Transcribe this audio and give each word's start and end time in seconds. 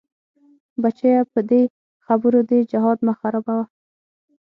بچيه 0.81 1.19
په 1.33 1.39
دې 1.49 1.61
خبرو 2.05 2.39
دې 2.49 2.59
جهاد 2.71 2.97
مه 3.05 3.13
خرابوه. 3.19 3.65